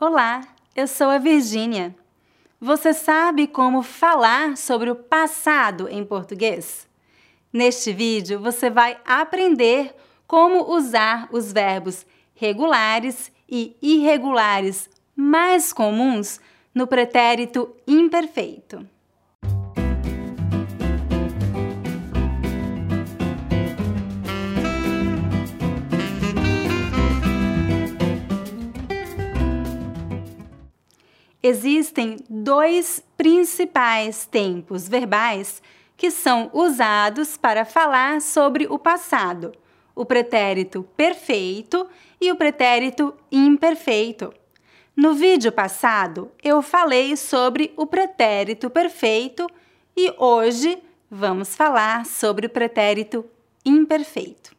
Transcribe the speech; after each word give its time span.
Olá, 0.00 0.42
eu 0.76 0.86
sou 0.86 1.08
a 1.08 1.18
Virgínia. 1.18 1.92
Você 2.60 2.94
sabe 2.94 3.48
como 3.48 3.82
falar 3.82 4.56
sobre 4.56 4.88
o 4.88 4.94
passado 4.94 5.88
em 5.88 6.04
português? 6.04 6.88
Neste 7.52 7.92
vídeo 7.92 8.38
você 8.38 8.70
vai 8.70 8.96
aprender 9.04 9.92
como 10.24 10.72
usar 10.72 11.28
os 11.32 11.52
verbos 11.52 12.06
regulares 12.32 13.32
e 13.50 13.76
irregulares 13.82 14.88
mais 15.16 15.72
comuns 15.72 16.40
no 16.72 16.86
pretérito 16.86 17.74
imperfeito. 17.84 18.86
Existem 31.42 32.16
dois 32.28 33.02
principais 33.16 34.26
tempos 34.26 34.88
verbais 34.88 35.62
que 35.96 36.10
são 36.10 36.50
usados 36.52 37.36
para 37.36 37.64
falar 37.64 38.20
sobre 38.20 38.66
o 38.68 38.78
passado: 38.78 39.52
o 39.94 40.04
pretérito 40.04 40.82
perfeito 40.96 41.88
e 42.20 42.32
o 42.32 42.36
pretérito 42.36 43.14
imperfeito. 43.30 44.32
No 44.96 45.14
vídeo 45.14 45.52
passado, 45.52 46.32
eu 46.42 46.60
falei 46.60 47.16
sobre 47.16 47.72
o 47.76 47.86
pretérito 47.86 48.68
perfeito 48.68 49.46
e 49.96 50.12
hoje 50.18 50.76
vamos 51.08 51.54
falar 51.54 52.04
sobre 52.04 52.46
o 52.46 52.50
pretérito 52.50 53.24
imperfeito. 53.64 54.56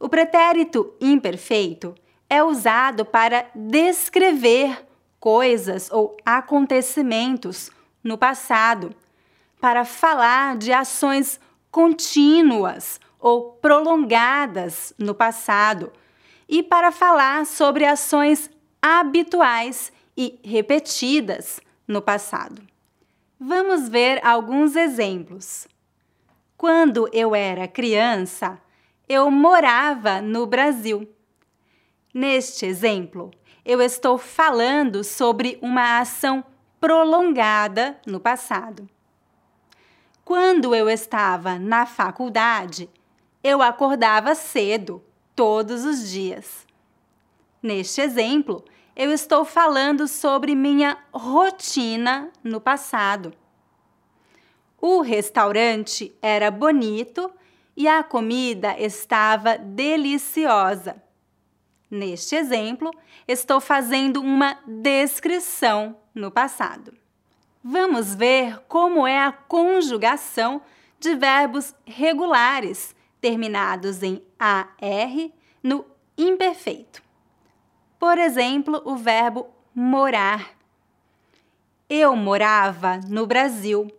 O 0.00 0.08
pretérito 0.08 0.94
imperfeito 1.00 1.94
é 2.28 2.42
usado 2.42 3.04
para 3.04 3.46
descrever 3.54 4.84
coisas 5.22 5.88
ou 5.92 6.16
acontecimentos 6.26 7.70
no 8.02 8.18
passado, 8.18 8.92
para 9.60 9.84
falar 9.84 10.56
de 10.56 10.72
ações 10.72 11.38
contínuas 11.70 12.98
ou 13.20 13.52
prolongadas 13.52 14.92
no 14.98 15.14
passado 15.14 15.92
e 16.48 16.60
para 16.60 16.90
falar 16.90 17.46
sobre 17.46 17.84
ações 17.84 18.50
habituais 18.82 19.92
e 20.16 20.40
repetidas 20.42 21.60
no 21.86 22.02
passado. 22.02 22.60
Vamos 23.38 23.88
ver 23.88 24.18
alguns 24.26 24.74
exemplos. 24.74 25.68
Quando 26.56 27.08
eu 27.12 27.32
era 27.32 27.68
criança, 27.68 28.60
eu 29.08 29.30
morava 29.30 30.20
no 30.20 30.46
Brasil. 30.46 31.08
Neste 32.12 32.66
exemplo, 32.66 33.30
eu 33.64 33.80
estou 33.80 34.18
falando 34.18 35.04
sobre 35.04 35.58
uma 35.62 36.00
ação 36.00 36.44
prolongada 36.80 38.00
no 38.06 38.18
passado. 38.18 38.88
Quando 40.24 40.74
eu 40.74 40.88
estava 40.88 41.58
na 41.58 41.86
faculdade, 41.86 42.88
eu 43.42 43.62
acordava 43.62 44.34
cedo, 44.34 45.02
todos 45.34 45.84
os 45.84 46.08
dias. 46.08 46.66
Neste 47.62 48.00
exemplo, 48.00 48.64
eu 48.94 49.12
estou 49.12 49.44
falando 49.44 50.06
sobre 50.06 50.54
minha 50.54 50.98
rotina 51.12 52.30
no 52.42 52.60
passado. 52.60 53.32
O 54.80 55.00
restaurante 55.00 56.12
era 56.20 56.50
bonito 56.50 57.30
e 57.76 57.86
a 57.88 58.02
comida 58.02 58.78
estava 58.78 59.56
deliciosa. 59.56 61.02
Neste 61.94 62.34
exemplo, 62.36 62.90
estou 63.28 63.60
fazendo 63.60 64.22
uma 64.22 64.58
descrição 64.66 65.94
no 66.14 66.30
passado. 66.30 66.96
Vamos 67.62 68.14
ver 68.14 68.60
como 68.60 69.06
é 69.06 69.18
a 69.18 69.30
conjugação 69.30 70.62
de 70.98 71.14
verbos 71.14 71.74
regulares 71.84 72.96
terminados 73.20 74.02
em 74.02 74.22
AR 74.38 75.30
no 75.62 75.84
imperfeito. 76.16 77.02
Por 77.98 78.16
exemplo, 78.16 78.80
o 78.86 78.96
verbo 78.96 79.50
morar. 79.74 80.56
Eu 81.90 82.16
morava 82.16 83.00
no 83.06 83.26
Brasil. 83.26 83.92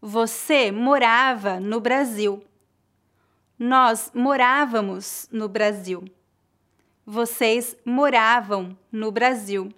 Você 0.00 0.72
morava 0.72 1.60
no 1.60 1.78
Brasil. 1.78 2.42
Nós 3.58 4.10
morávamos 4.14 5.28
no 5.30 5.46
Brasil 5.46 6.02
vocês 7.06 7.76
moravam 7.84 8.76
no 8.90 9.12
Brasil. 9.12 9.72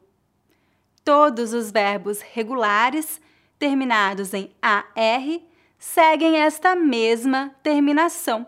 Todos 1.04 1.52
os 1.52 1.70
verbos 1.70 2.22
regulares 2.22 3.20
terminados 3.58 4.32
em 4.32 4.50
AR 4.62 5.40
seguem 5.78 6.40
esta 6.40 6.74
mesma 6.74 7.54
terminação. 7.62 8.46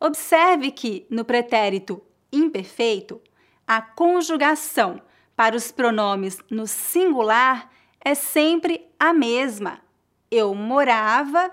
Observe 0.00 0.72
que 0.72 1.06
no 1.08 1.24
pretérito 1.24 2.02
imperfeito, 2.32 3.20
a 3.66 3.80
conjugação 3.80 5.00
para 5.36 5.54
os 5.54 5.70
pronomes 5.70 6.38
no 6.50 6.66
singular 6.66 7.70
é 8.00 8.14
sempre 8.14 8.86
a 8.98 9.12
mesma. 9.12 9.80
Eu 10.30 10.54
morava, 10.54 11.50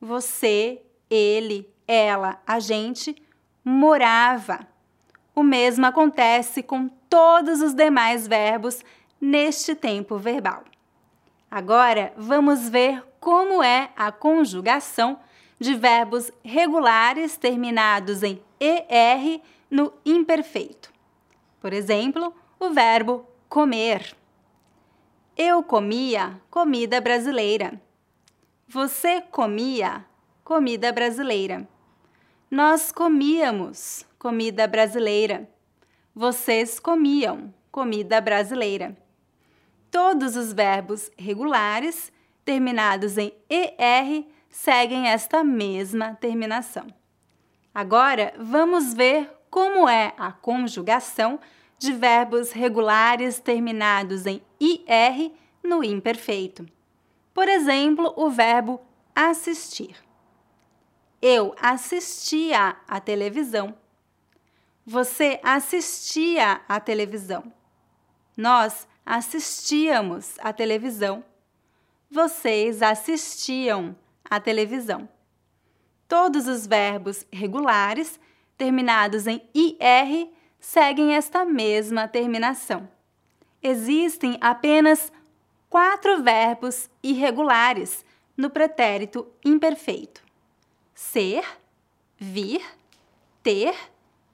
você, 0.00 0.82
ele, 1.10 1.68
ela, 1.86 2.40
a 2.46 2.58
gente 2.58 3.14
morava. 3.64 4.66
O 5.38 5.42
mesmo 5.44 5.86
acontece 5.86 6.64
com 6.64 6.88
todos 6.88 7.60
os 7.62 7.72
demais 7.72 8.26
verbos 8.26 8.84
neste 9.20 9.72
tempo 9.72 10.18
verbal. 10.18 10.64
Agora, 11.48 12.12
vamos 12.16 12.68
ver 12.68 13.04
como 13.20 13.62
é 13.62 13.88
a 13.96 14.10
conjugação 14.10 15.20
de 15.56 15.76
verbos 15.76 16.32
regulares 16.42 17.36
terminados 17.36 18.24
em 18.24 18.42
ER 18.58 19.40
no 19.70 19.92
imperfeito. 20.04 20.92
Por 21.60 21.72
exemplo, 21.72 22.34
o 22.58 22.70
verbo 22.70 23.24
comer. 23.48 24.16
Eu 25.36 25.62
comia 25.62 26.42
comida 26.50 27.00
brasileira. 27.00 27.80
Você 28.66 29.20
comia 29.20 30.04
comida 30.42 30.90
brasileira. 30.90 31.64
Nós 32.50 32.90
comíamos 32.90 34.07
comida 34.18 34.66
brasileira. 34.66 35.48
Vocês 36.14 36.80
comiam 36.80 37.54
comida 37.70 38.20
brasileira. 38.20 38.96
Todos 39.90 40.36
os 40.36 40.52
verbos 40.52 41.10
regulares 41.16 42.12
terminados 42.44 43.16
em 43.16 43.32
ER 43.48 44.24
seguem 44.50 45.08
esta 45.08 45.44
mesma 45.44 46.14
terminação. 46.14 46.86
Agora, 47.74 48.34
vamos 48.38 48.92
ver 48.92 49.30
como 49.50 49.88
é 49.88 50.12
a 50.18 50.32
conjugação 50.32 51.38
de 51.78 51.92
verbos 51.92 52.50
regulares 52.50 53.38
terminados 53.38 54.26
em 54.26 54.42
IR 54.58 55.32
no 55.62 55.84
imperfeito. 55.84 56.66
Por 57.32 57.48
exemplo, 57.48 58.12
o 58.16 58.28
verbo 58.28 58.80
assistir. 59.14 59.94
Eu 61.22 61.54
assistia 61.60 62.76
à 62.86 63.00
televisão. 63.00 63.74
Você 64.90 65.38
assistia 65.42 66.62
à 66.66 66.80
televisão. 66.80 67.52
Nós 68.34 68.88
assistíamos 69.04 70.38
à 70.38 70.50
televisão. 70.50 71.22
Vocês 72.10 72.80
assistiam 72.80 73.94
à 74.24 74.40
televisão. 74.40 75.06
Todos 76.08 76.48
os 76.48 76.66
verbos 76.66 77.26
regulares 77.30 78.18
terminados 78.56 79.26
em 79.26 79.46
IR 79.54 80.30
seguem 80.58 81.16
esta 81.16 81.44
mesma 81.44 82.08
terminação. 82.08 82.88
Existem 83.62 84.38
apenas 84.40 85.12
quatro 85.68 86.22
verbos 86.22 86.88
irregulares 87.02 88.06
no 88.34 88.48
pretérito 88.48 89.28
imperfeito: 89.44 90.24
ser, 90.94 91.44
vir, 92.18 92.64
ter 93.42 93.76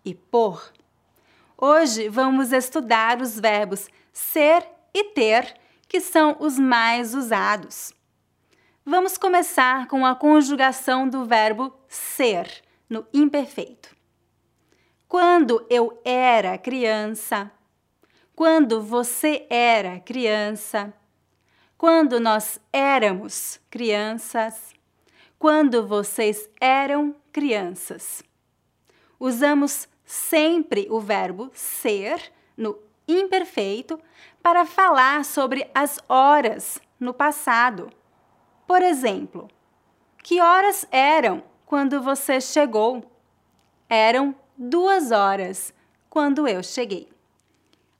e 0.05 0.15
por. 0.15 0.73
Hoje 1.57 2.09
vamos 2.09 2.53
estudar 2.53 3.21
os 3.21 3.39
verbos 3.39 3.89
ser 4.13 4.67
e 4.93 5.05
ter, 5.05 5.57
que 5.89 6.01
são 6.01 6.37
os 6.39 6.59
mais 6.59 7.15
usados. 7.15 7.93
Vamos 8.85 9.17
começar 9.17 9.89
com 9.89 10.05
a 10.05 10.15
conjugação 10.15 11.09
do 11.09 11.25
verbo 11.25 11.73
ser 11.89 12.63
no 12.89 13.07
imperfeito. 13.13 13.95
Quando 15.09 15.65
eu 15.71 16.01
era 16.05 16.59
criança, 16.59 17.51
quando 18.37 18.83
você 18.83 19.47
era 19.49 20.01
criança, 20.01 20.93
quando 21.79 22.21
nós 22.21 22.61
éramos 22.73 23.61
crianças, 23.71 24.75
quando 25.39 25.87
vocês 25.87 26.49
eram 26.61 27.15
crianças. 27.33 28.23
Usamos 29.19 29.89
sempre 30.05 30.87
o 30.91 31.01
verbo 31.01 31.51
ser 31.55 32.33
no 32.57 32.79
imperfeito 33.07 34.01
para 34.43 34.65
falar 34.65 35.25
sobre 35.25 35.69
as 35.75 35.99
horas 36.09 36.81
no 36.99 37.13
passado. 37.13 37.91
Por 38.67 38.83
exemplo, 38.83 39.49
que 40.23 40.41
horas 40.41 40.87
eram 40.91 41.43
quando 41.67 42.01
você 42.01 42.41
chegou? 42.41 43.11
Eram 43.89 44.35
duas 44.57 45.11
horas 45.11 45.75
quando 46.09 46.47
eu 46.47 46.63
cheguei. 46.63 47.09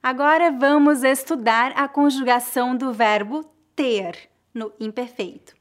Agora 0.01 0.51
vamos 0.51 1.03
estudar 1.03 1.71
a 1.75 1.87
conjugação 1.87 2.75
do 2.75 2.93
verbo 2.93 3.43
ter 3.75 4.29
no 4.53 4.71
imperfeito. 4.79 5.55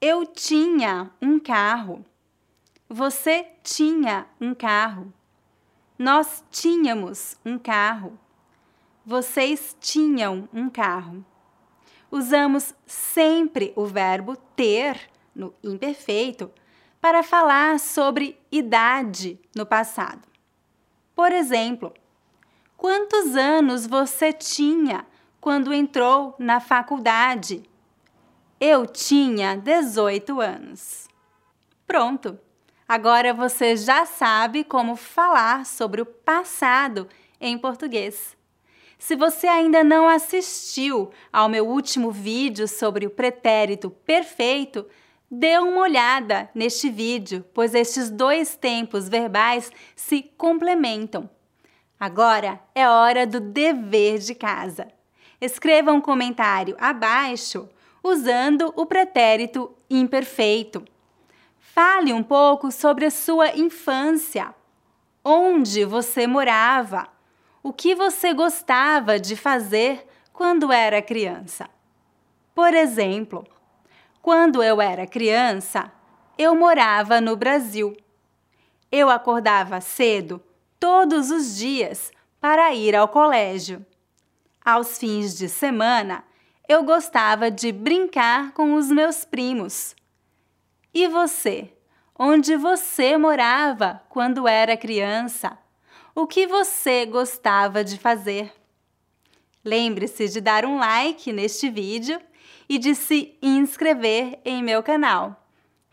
Eu 0.00 0.26
tinha 0.26 1.10
um 1.20 1.38
carro. 1.38 2.04
Você 2.88 3.46
tinha 3.62 4.26
um 4.40 4.54
carro. 4.54 5.12
Nós 5.98 6.44
tínhamos 6.50 7.36
um 7.44 7.58
carro. 7.58 8.18
Vocês 9.04 9.76
tinham 9.80 10.48
um 10.52 10.70
carro. 10.70 11.24
Usamos 12.10 12.74
sempre 12.86 13.72
o 13.76 13.84
verbo 13.84 14.36
ter 14.54 15.10
no 15.34 15.54
imperfeito 15.62 16.50
para 17.00 17.22
falar 17.22 17.78
sobre 17.78 18.38
idade 18.50 19.38
no 19.54 19.66
passado. 19.66 20.26
Por 21.14 21.32
exemplo, 21.32 21.92
Quantos 22.78 23.34
anos 23.34 23.88
você 23.88 24.32
tinha 24.32 25.04
quando 25.40 25.74
entrou 25.74 26.36
na 26.38 26.60
faculdade? 26.60 27.68
Eu 28.60 28.86
tinha 28.86 29.56
18 29.56 30.40
anos. 30.40 31.08
Pronto! 31.84 32.38
Agora 32.88 33.34
você 33.34 33.76
já 33.76 34.06
sabe 34.06 34.64
como 34.64 34.96
falar 34.96 35.66
sobre 35.66 36.00
o 36.00 36.06
passado 36.06 37.06
em 37.38 37.58
português. 37.58 38.34
Se 38.98 39.14
você 39.14 39.46
ainda 39.46 39.84
não 39.84 40.08
assistiu 40.08 41.10
ao 41.30 41.50
meu 41.50 41.68
último 41.68 42.10
vídeo 42.10 42.66
sobre 42.66 43.04
o 43.04 43.10
pretérito 43.10 43.90
perfeito, 43.90 44.86
dê 45.30 45.58
uma 45.58 45.82
olhada 45.82 46.48
neste 46.54 46.88
vídeo, 46.88 47.44
pois 47.52 47.74
estes 47.74 48.08
dois 48.08 48.56
tempos 48.56 49.06
verbais 49.06 49.70
se 49.94 50.22
complementam. 50.38 51.28
Agora 52.00 52.58
é 52.74 52.88
hora 52.88 53.26
do 53.26 53.38
dever 53.38 54.18
de 54.18 54.34
casa. 54.34 54.88
Escreva 55.38 55.92
um 55.92 56.00
comentário 56.00 56.74
abaixo 56.80 57.68
usando 58.02 58.72
o 58.74 58.86
pretérito 58.86 59.76
imperfeito. 59.90 60.82
Fale 61.74 62.12
um 62.12 62.22
pouco 62.22 62.72
sobre 62.72 63.06
a 63.06 63.10
sua 63.10 63.56
infância. 63.56 64.54
Onde 65.24 65.84
você 65.84 66.26
morava? 66.26 67.08
O 67.62 67.72
que 67.72 67.94
você 67.94 68.32
gostava 68.32 69.18
de 69.20 69.36
fazer 69.36 70.06
quando 70.32 70.72
era 70.72 71.02
criança? 71.02 71.68
Por 72.54 72.74
exemplo, 72.74 73.46
quando 74.22 74.62
eu 74.62 74.80
era 74.80 75.06
criança, 75.06 75.92
eu 76.36 76.54
morava 76.54 77.20
no 77.20 77.36
Brasil. 77.36 77.96
Eu 78.90 79.10
acordava 79.10 79.80
cedo 79.80 80.42
todos 80.80 81.30
os 81.30 81.56
dias 81.56 82.10
para 82.40 82.74
ir 82.74 82.96
ao 82.96 83.08
colégio. 83.08 83.84
Aos 84.64 84.98
fins 84.98 85.36
de 85.36 85.48
semana, 85.48 86.24
eu 86.68 86.82
gostava 86.82 87.50
de 87.50 87.72
brincar 87.72 88.52
com 88.52 88.74
os 88.74 88.88
meus 88.90 89.24
primos. 89.24 89.94
E 91.00 91.06
você? 91.06 91.70
Onde 92.18 92.56
você 92.56 93.16
morava 93.16 94.02
quando 94.08 94.48
era 94.48 94.76
criança? 94.76 95.56
O 96.12 96.26
que 96.26 96.44
você 96.44 97.06
gostava 97.06 97.84
de 97.84 97.96
fazer? 97.96 98.52
Lembre-se 99.64 100.28
de 100.28 100.40
dar 100.40 100.64
um 100.64 100.76
like 100.76 101.32
neste 101.32 101.70
vídeo 101.70 102.20
e 102.68 102.80
de 102.80 102.96
se 102.96 103.38
inscrever 103.40 104.40
em 104.44 104.60
meu 104.60 104.82
canal. 104.82 105.48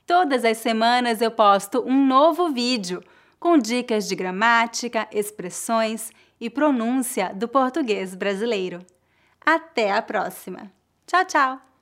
Todas 0.07 0.44
as 0.44 0.57
semanas 0.57 1.22
eu 1.22 1.30
posto 1.30 1.84
um 1.86 2.04
novo 2.04 2.50
vídeo 2.50 3.04
com 3.40 3.60
dicas 3.60 4.08
de 4.08 4.16
gramática, 4.16 5.08
expressões 5.12 6.10
e 6.42 6.50
pronúncia 6.50 7.31
do 7.31 7.48
português 7.48 8.16
brasileiro. 8.16 8.84
Até 9.40 9.92
a 9.92 10.01
próxima! 10.01 10.72
Tchau, 11.06 11.25
tchau! 11.25 11.75